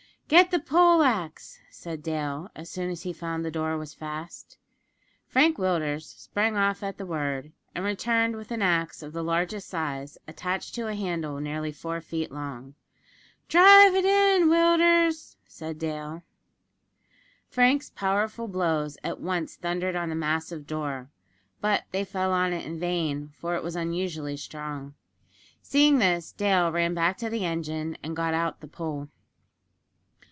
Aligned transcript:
"Get 0.31 0.49
the 0.49 0.59
pole 0.59 1.03
axe," 1.03 1.59
said 1.69 2.01
Dale, 2.01 2.49
as 2.55 2.69
soon 2.69 2.89
as 2.89 3.01
he 3.03 3.11
found 3.11 3.43
the 3.43 3.51
door 3.51 3.77
was 3.77 3.93
fast. 3.93 4.57
Frank 5.27 5.57
Willders 5.57 6.03
sprang 6.05 6.55
off 6.55 6.81
at 6.83 6.97
the 6.97 7.05
word, 7.05 7.51
and 7.75 7.83
returned 7.83 8.37
with 8.37 8.49
an 8.49 8.61
axe 8.61 9.03
of 9.03 9.11
the 9.11 9.25
largest 9.25 9.67
size 9.67 10.17
attached 10.29 10.73
to 10.75 10.87
a 10.87 10.95
handle 10.95 11.37
nearly 11.41 11.73
four 11.73 11.99
feet 11.99 12.31
long. 12.31 12.75
"Drive 13.49 13.93
it 13.93 14.05
in, 14.05 14.47
Willders," 14.47 15.35
said 15.47 15.77
Dale. 15.77 16.23
Frank's 17.49 17.89
powerful 17.89 18.47
blows 18.47 18.97
at 19.03 19.19
once 19.19 19.57
thundered 19.57 19.97
on 19.97 20.07
the 20.07 20.15
massive 20.15 20.65
door; 20.65 21.09
but 21.59 21.83
they 21.91 22.05
fell 22.05 22.31
on 22.31 22.53
it 22.53 22.65
in 22.65 22.79
vain, 22.79 23.33
for 23.37 23.55
it 23.57 23.63
was 23.63 23.75
unusually 23.75 24.37
strong. 24.37 24.93
Seeing 25.61 25.97
this, 25.99 26.31
Dale 26.31 26.71
ran 26.71 26.93
back 26.93 27.17
to 27.17 27.29
the 27.29 27.43
engine, 27.43 27.97
and 28.01 28.15
got 28.15 28.33
out 28.33 28.61
the 28.61 28.69
pole. 28.69 29.09